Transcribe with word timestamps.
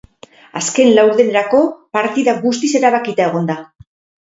Azken 0.61 0.89
laurdenerako, 0.99 1.59
partida 1.99 2.37
guztiz 2.47 2.73
erabakita 2.83 3.31
egon 3.31 3.49
da. 3.53 3.61